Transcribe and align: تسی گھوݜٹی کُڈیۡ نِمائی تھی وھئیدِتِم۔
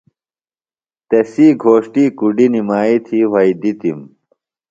تسی 1.09 1.47
گھوݜٹی 1.63 2.05
کُڈیۡ 2.17 2.51
نِمائی 2.53 2.97
تھی 3.05 3.19
وھئیدِتِم۔ 3.31 3.99